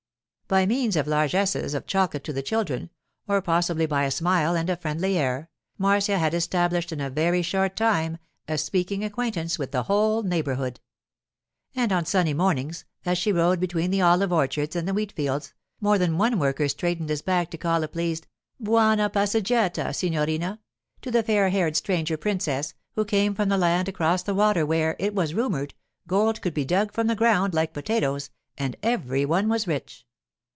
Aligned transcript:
By 0.47 0.65
means 0.65 0.97
of 0.97 1.07
largesses 1.07 1.73
of 1.73 1.87
chocolate 1.87 2.25
to 2.25 2.33
the 2.33 2.41
children, 2.43 2.89
or 3.25 3.41
possibly 3.41 3.85
by 3.85 4.03
a 4.03 4.11
smile 4.11 4.53
and 4.53 4.69
a 4.69 4.75
friendly 4.75 5.17
air, 5.17 5.49
Marcia 5.77 6.19
had 6.19 6.33
established 6.33 6.91
in 6.91 6.99
a 6.99 7.09
very 7.09 7.41
short 7.41 7.77
time 7.77 8.17
a 8.49 8.57
speaking 8.57 9.01
acquaintance 9.01 9.57
with 9.57 9.71
the 9.71 9.83
whole 9.83 10.23
neighbourhood. 10.23 10.81
And 11.73 11.93
on 11.93 12.03
sunny 12.05 12.33
mornings, 12.33 12.83
as 13.05 13.17
she 13.17 13.31
rode 13.31 13.61
between 13.61 13.91
the 13.91 14.01
olive 14.01 14.33
orchards 14.33 14.75
and 14.75 14.85
the 14.85 14.93
wheat 14.93 15.13
fields, 15.13 15.53
more 15.79 15.97
than 15.97 16.17
one 16.17 16.37
worker 16.37 16.67
straightened 16.67 17.07
his 17.07 17.21
back 17.21 17.49
to 17.51 17.57
call 17.57 17.81
a 17.81 17.87
pleased 17.87 18.27
'Buona 18.59 19.09
passeggiata, 19.09 19.93
signorina,' 19.95 20.59
to 21.01 21.11
the 21.11 21.23
fair 21.23 21.47
haired 21.47 21.77
stranger 21.77 22.17
princess, 22.17 22.73
who 22.95 23.05
came 23.05 23.33
from 23.33 23.47
the 23.47 23.57
land 23.57 23.87
across 23.87 24.21
the 24.21 24.35
water 24.35 24.65
where, 24.65 24.97
it 24.99 25.15
was 25.15 25.33
rumoured, 25.33 25.73
gold 26.07 26.41
could 26.41 26.53
be 26.53 26.65
dug 26.65 26.91
from 26.91 27.07
the 27.07 27.15
ground 27.15 27.53
like 27.53 27.71
potatoes 27.71 28.31
and 28.57 28.75
every 28.83 29.23
one 29.23 29.47
was 29.47 29.65
rich. 29.65 30.05